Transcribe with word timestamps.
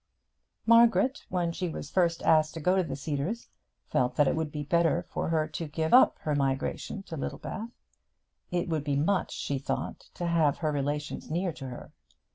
Margaret, 0.65 1.27
when 1.29 1.51
she 1.51 1.69
was 1.69 1.91
first 1.91 2.23
asked 2.23 2.55
to 2.55 2.59
go 2.59 2.75
to 2.75 2.81
the 2.81 2.95
Cedars, 2.95 3.49
felt 3.85 4.15
that 4.15 4.27
it 4.27 4.35
would 4.35 4.51
be 4.51 4.63
better 4.63 5.03
for 5.11 5.29
her 5.29 5.47
to 5.49 5.67
give 5.67 5.93
up 5.93 6.17
her 6.21 6.33
migration 6.33 7.03
to 7.03 7.15
Littlebath. 7.15 7.69
It 8.49 8.67
would 8.67 8.83
be 8.83 8.95
much, 8.95 9.31
she 9.31 9.59
thought, 9.59 10.09
to 10.15 10.25
have 10.25 10.57
her 10.57 10.71
relations 10.71 11.29
near 11.29 11.53
to 11.53 11.67
her. 11.67 11.91